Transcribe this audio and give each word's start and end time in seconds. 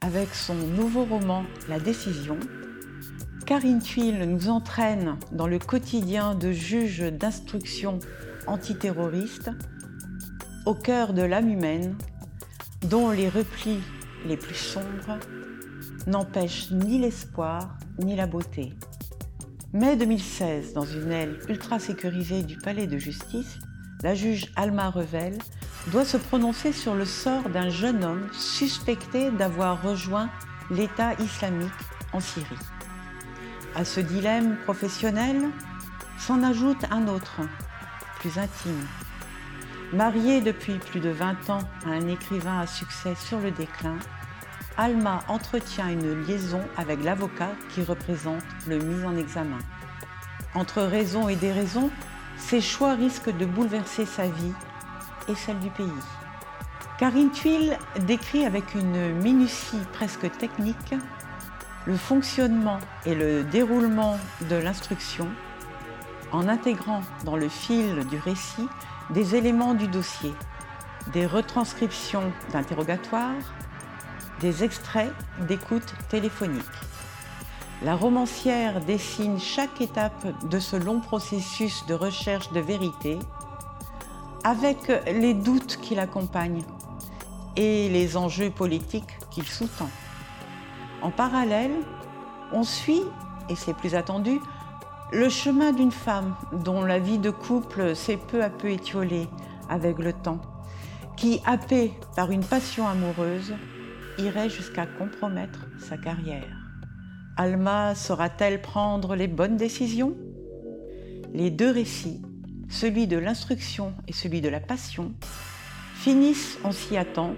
avec 0.00 0.34
son 0.34 0.54
nouveau 0.54 1.04
roman 1.04 1.44
La 1.68 1.78
décision, 1.78 2.38
Karine 3.46 3.80
Thuil 3.80 4.26
nous 4.26 4.48
entraîne 4.48 5.16
dans 5.32 5.46
le 5.46 5.58
quotidien 5.58 6.34
de 6.34 6.52
juges 6.52 7.12
d'instruction 7.12 7.98
antiterroristes 8.46 9.50
au 10.66 10.74
cœur 10.74 11.12
de 11.12 11.22
l'âme 11.22 11.48
humaine, 11.48 11.96
dont 12.88 13.10
les 13.10 13.28
replis 13.28 13.80
les 14.26 14.36
plus 14.36 14.54
sombres 14.54 15.18
n'empêchent 16.06 16.70
ni 16.70 16.98
l'espoir 16.98 17.76
ni 17.98 18.16
la 18.16 18.26
beauté. 18.26 18.72
Mai 19.72 19.96
2016, 19.96 20.72
dans 20.72 20.84
une 20.84 21.12
aile 21.12 21.38
ultra 21.48 21.78
sécurisée 21.78 22.42
du 22.42 22.56
palais 22.56 22.86
de 22.86 22.98
justice, 22.98 23.58
la 24.02 24.14
juge 24.14 24.46
Alma 24.56 24.90
Revel 24.90 25.36
doit 25.88 26.04
se 26.04 26.16
prononcer 26.16 26.72
sur 26.72 26.94
le 26.94 27.04
sort 27.04 27.48
d'un 27.48 27.68
jeune 27.68 28.04
homme 28.04 28.28
suspecté 28.32 29.30
d'avoir 29.30 29.82
rejoint 29.82 30.30
l'État 30.70 31.14
islamique 31.14 31.70
en 32.12 32.20
Syrie. 32.20 32.46
À 33.74 33.84
ce 33.84 34.00
dilemme 34.00 34.56
professionnel 34.64 35.48
s'en 36.18 36.42
ajoute 36.42 36.84
un 36.90 37.08
autre, 37.08 37.40
plus 38.18 38.38
intime. 38.38 38.86
Mariée 39.92 40.40
depuis 40.40 40.78
plus 40.78 41.00
de 41.00 41.10
20 41.10 41.50
ans 41.50 41.62
à 41.86 41.90
un 41.90 42.08
écrivain 42.08 42.60
à 42.60 42.66
succès 42.66 43.14
sur 43.14 43.40
le 43.40 43.50
déclin, 43.50 43.98
Alma 44.76 45.20
entretient 45.28 45.88
une 45.88 46.22
liaison 46.22 46.62
avec 46.76 47.02
l'avocat 47.02 47.50
qui 47.70 47.82
représente 47.82 48.44
le 48.66 48.78
mis 48.78 49.04
en 49.04 49.16
examen. 49.16 49.58
Entre 50.54 50.82
raison 50.82 51.28
et 51.28 51.36
déraison, 51.36 51.90
ses 52.40 52.60
choix 52.60 52.94
risquent 52.94 53.36
de 53.36 53.46
bouleverser 53.46 54.06
sa 54.06 54.26
vie 54.26 54.52
et 55.28 55.34
celle 55.34 55.58
du 55.60 55.70
pays. 55.70 55.86
Karine 56.98 57.30
Thuil 57.30 57.76
décrit 58.00 58.44
avec 58.44 58.74
une 58.74 59.14
minutie 59.22 59.80
presque 59.92 60.30
technique 60.36 60.94
le 61.86 61.96
fonctionnement 61.96 62.78
et 63.06 63.14
le 63.14 63.44
déroulement 63.44 64.18
de 64.50 64.56
l'instruction 64.56 65.28
en 66.32 66.48
intégrant 66.48 67.02
dans 67.24 67.36
le 67.36 67.48
fil 67.48 68.06
du 68.06 68.18
récit 68.18 68.68
des 69.10 69.34
éléments 69.34 69.74
du 69.74 69.88
dossier, 69.88 70.34
des 71.12 71.26
retranscriptions 71.26 72.32
d'interrogatoires, 72.52 73.54
des 74.40 74.62
extraits 74.62 75.12
d'écoute 75.48 75.94
téléphonique. 76.08 76.64
La 77.82 77.96
romancière 77.96 78.82
dessine 78.82 79.38
chaque 79.40 79.80
étape 79.80 80.26
de 80.50 80.58
ce 80.58 80.76
long 80.76 81.00
processus 81.00 81.86
de 81.86 81.94
recherche 81.94 82.52
de 82.52 82.60
vérité 82.60 83.18
avec 84.44 84.92
les 85.06 85.32
doutes 85.32 85.78
qui 85.78 85.94
l'accompagnent 85.94 86.62
et 87.56 87.88
les 87.88 88.18
enjeux 88.18 88.50
politiques 88.50 89.18
qu'il 89.30 89.46
sous-tend. 89.46 89.88
En 91.00 91.10
parallèle, 91.10 91.72
on 92.52 92.64
suit, 92.64 93.02
et 93.48 93.56
c'est 93.56 93.74
plus 93.74 93.94
attendu, 93.94 94.40
le 95.10 95.30
chemin 95.30 95.72
d'une 95.72 95.90
femme 95.90 96.34
dont 96.52 96.84
la 96.84 96.98
vie 96.98 97.18
de 97.18 97.30
couple 97.30 97.96
s'est 97.96 98.18
peu 98.18 98.44
à 98.44 98.50
peu 98.50 98.68
étiolée 98.68 99.26
avec 99.70 99.98
le 99.98 100.12
temps, 100.12 100.42
qui, 101.16 101.40
happée 101.46 101.94
par 102.14 102.30
une 102.30 102.44
passion 102.44 102.86
amoureuse, 102.86 103.54
irait 104.18 104.50
jusqu'à 104.50 104.84
compromettre 104.84 105.60
sa 105.78 105.96
carrière. 105.96 106.59
Alma 107.40 107.94
saura-t-elle 107.94 108.60
prendre 108.60 109.16
les 109.16 109.26
bonnes 109.26 109.56
décisions? 109.56 110.14
Les 111.32 111.50
deux 111.50 111.70
récits, 111.70 112.20
celui 112.68 113.06
de 113.06 113.16
l'instruction 113.16 113.94
et 114.06 114.12
celui 114.12 114.42
de 114.42 114.50
la 114.50 114.60
passion, 114.60 115.14
finissent, 115.94 116.58
on 116.64 116.70
s'y 116.70 116.98
attend, 116.98 117.34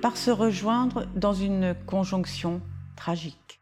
par 0.00 0.16
se 0.16 0.30
rejoindre 0.30 1.04
dans 1.14 1.34
une 1.34 1.74
conjonction 1.84 2.62
tragique. 2.96 3.60